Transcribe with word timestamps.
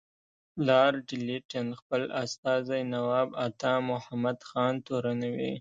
لارډ 0.67 1.07
لیټن 1.27 1.67
خپل 1.79 2.01
استازی 2.23 2.81
نواب 2.93 3.29
عطامحمد 3.47 4.37
خان 4.49 4.73
تورنوي. 4.87 5.49